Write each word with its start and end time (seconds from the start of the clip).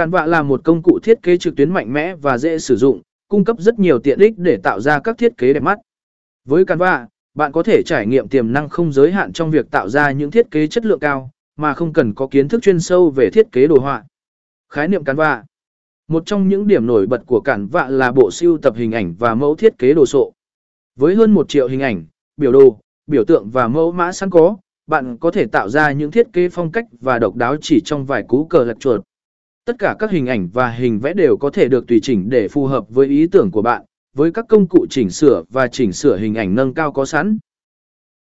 Canva 0.00 0.26
là 0.26 0.42
một 0.42 0.60
công 0.64 0.82
cụ 0.82 0.98
thiết 1.02 1.22
kế 1.22 1.36
trực 1.36 1.56
tuyến 1.56 1.70
mạnh 1.70 1.92
mẽ 1.92 2.14
và 2.14 2.38
dễ 2.38 2.58
sử 2.58 2.76
dụng, 2.76 3.00
cung 3.28 3.44
cấp 3.44 3.56
rất 3.60 3.78
nhiều 3.78 3.98
tiện 3.98 4.18
ích 4.18 4.34
để 4.36 4.56
tạo 4.62 4.80
ra 4.80 5.00
các 5.00 5.18
thiết 5.18 5.36
kế 5.38 5.52
đẹp 5.52 5.60
mắt. 5.60 5.78
Với 6.44 6.64
Canva, 6.64 7.06
bạn 7.34 7.52
có 7.52 7.62
thể 7.62 7.82
trải 7.86 8.06
nghiệm 8.06 8.28
tiềm 8.28 8.52
năng 8.52 8.68
không 8.68 8.92
giới 8.92 9.12
hạn 9.12 9.32
trong 9.32 9.50
việc 9.50 9.70
tạo 9.70 9.88
ra 9.88 10.10
những 10.10 10.30
thiết 10.30 10.50
kế 10.50 10.66
chất 10.66 10.86
lượng 10.86 10.98
cao, 10.98 11.30
mà 11.56 11.74
không 11.74 11.92
cần 11.92 12.14
có 12.14 12.26
kiến 12.26 12.48
thức 12.48 12.62
chuyên 12.62 12.80
sâu 12.80 13.10
về 13.10 13.30
thiết 13.30 13.52
kế 13.52 13.66
đồ 13.66 13.78
họa. 13.78 14.04
Khái 14.72 14.88
niệm 14.88 15.04
Canva 15.04 15.44
Một 16.08 16.22
trong 16.26 16.48
những 16.48 16.66
điểm 16.66 16.86
nổi 16.86 17.06
bật 17.06 17.22
của 17.26 17.40
Canva 17.40 17.88
là 17.88 18.12
bộ 18.12 18.30
siêu 18.30 18.58
tập 18.58 18.74
hình 18.76 18.92
ảnh 18.92 19.14
và 19.18 19.34
mẫu 19.34 19.54
thiết 19.54 19.78
kế 19.78 19.94
đồ 19.94 20.06
sộ. 20.06 20.32
Với 20.96 21.14
hơn 21.14 21.34
1 21.34 21.48
triệu 21.48 21.68
hình 21.68 21.80
ảnh, 21.80 22.04
biểu 22.36 22.52
đồ, 22.52 22.78
biểu 23.06 23.24
tượng 23.24 23.50
và 23.50 23.68
mẫu 23.68 23.92
mã 23.92 24.12
sẵn 24.12 24.30
có, 24.30 24.56
bạn 24.86 25.16
có 25.16 25.30
thể 25.30 25.46
tạo 25.46 25.68
ra 25.68 25.92
những 25.92 26.10
thiết 26.10 26.32
kế 26.32 26.48
phong 26.48 26.72
cách 26.72 26.84
và 27.00 27.18
độc 27.18 27.36
đáo 27.36 27.56
chỉ 27.60 27.80
trong 27.84 28.04
vài 28.04 28.22
cú 28.28 28.44
cờ 28.44 28.64
lật 28.64 28.76
chuột. 28.80 29.00
Tất 29.70 29.78
cả 29.78 29.96
các 29.98 30.10
hình 30.10 30.26
ảnh 30.26 30.48
và 30.52 30.70
hình 30.70 30.98
vẽ 30.98 31.14
đều 31.14 31.36
có 31.36 31.50
thể 31.50 31.68
được 31.68 31.86
tùy 31.86 32.00
chỉnh 32.02 32.28
để 32.28 32.48
phù 32.48 32.66
hợp 32.66 32.84
với 32.88 33.06
ý 33.06 33.26
tưởng 33.26 33.50
của 33.50 33.62
bạn, 33.62 33.82
với 34.16 34.32
các 34.32 34.44
công 34.48 34.66
cụ 34.66 34.86
chỉnh 34.90 35.10
sửa 35.10 35.42
và 35.50 35.68
chỉnh 35.68 35.92
sửa 35.92 36.16
hình 36.16 36.34
ảnh 36.34 36.54
nâng 36.54 36.74
cao 36.74 36.92
có 36.92 37.04
sẵn. 37.04 37.38